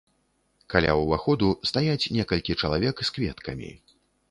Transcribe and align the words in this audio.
Каля 0.73 0.95
ўваходу 1.01 1.51
стаяць 1.73 2.09
некалькі 2.17 2.57
чалавек 2.65 3.07
з 3.07 3.17
кветкамі. 3.21 3.73